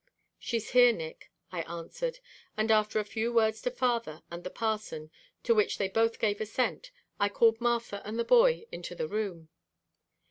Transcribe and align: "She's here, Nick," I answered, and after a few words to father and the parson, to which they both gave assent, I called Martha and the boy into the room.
"She's 0.39 0.71
here, 0.71 0.91
Nick," 0.91 1.29
I 1.51 1.61
answered, 1.61 2.21
and 2.57 2.71
after 2.71 2.99
a 2.99 3.03
few 3.05 3.31
words 3.31 3.61
to 3.61 3.69
father 3.69 4.23
and 4.31 4.43
the 4.43 4.49
parson, 4.49 5.11
to 5.43 5.53
which 5.53 5.77
they 5.77 5.89
both 5.89 6.17
gave 6.17 6.41
assent, 6.41 6.89
I 7.19 7.29
called 7.29 7.61
Martha 7.61 8.01
and 8.03 8.17
the 8.17 8.25
boy 8.25 8.65
into 8.71 8.95
the 8.95 9.07
room. 9.07 9.49